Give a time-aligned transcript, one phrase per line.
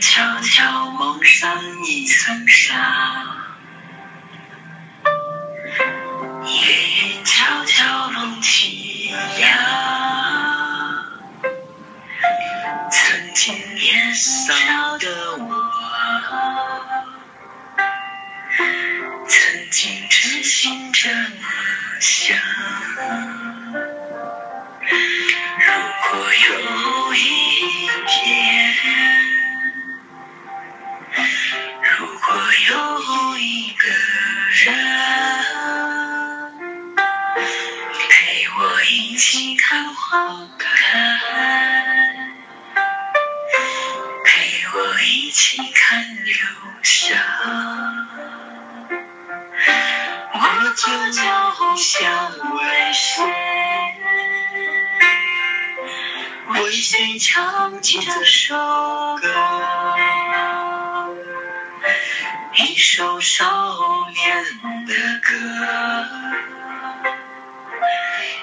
[0.00, 2.74] 悄悄蒙上一层纱，
[6.44, 9.58] 夜雨悄悄隆凄凉。
[12.90, 14.54] 曾经年少
[14.98, 15.48] 的我，
[19.28, 21.20] 曾经痴心这么
[22.00, 22.38] 想，
[25.58, 25.66] 如
[26.10, 26.87] 果有。
[34.60, 34.74] 人
[38.10, 41.20] 陪我一起看花开，
[44.24, 46.34] 陪我一起看流
[46.82, 47.14] 沙，
[50.32, 50.38] 我
[50.76, 53.22] 就叫想为谁，
[56.48, 58.56] 为谁唱起这首
[59.22, 59.67] 歌。
[62.60, 63.44] 一首少
[64.10, 64.44] 年
[64.84, 66.08] 的歌。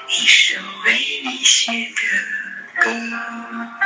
[0.07, 3.84] 一首为你写的歌。